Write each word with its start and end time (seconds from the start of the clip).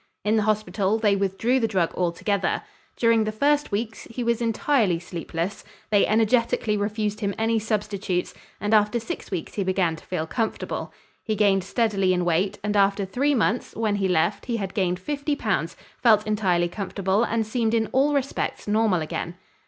In 0.25 0.35
the 0.35 0.41
hospital 0.41 0.97
they 0.97 1.15
withdrew 1.15 1.59
the 1.59 1.67
drug 1.67 1.93
altogether. 1.93 2.63
During 2.97 3.23
the 3.23 3.31
first 3.31 3.71
weeks, 3.71 4.05
he 4.09 4.23
was 4.23 4.41
entirely 4.41 4.97
sleepless. 4.97 5.63
They 5.91 6.07
energetically 6.07 6.75
refused 6.75 7.19
him 7.19 7.35
any 7.37 7.59
substitutes 7.59 8.33
and 8.59 8.73
after 8.73 8.99
six 8.99 9.29
weeks 9.29 9.53
he 9.53 9.63
began 9.63 9.95
to 9.97 10.03
feel 10.03 10.25
comfortable. 10.25 10.91
He 11.23 11.35
gained 11.35 11.63
steadily 11.63 12.13
in 12.15 12.25
weight 12.25 12.57
and 12.63 12.75
after 12.75 13.05
three 13.05 13.35
months, 13.35 13.75
when 13.75 13.97
he 13.97 14.07
left, 14.07 14.47
he 14.47 14.57
had 14.57 14.73
gained 14.73 14.97
fifty 14.97 15.35
pounds, 15.35 15.77
felt 16.01 16.25
entirely 16.25 16.67
comfortable, 16.67 17.23
and 17.23 17.45
seemed 17.45 17.75
in 17.75 17.85
all 17.91 18.15
respects 18.15 18.67
normal 18.67 19.03
again. 19.03 19.35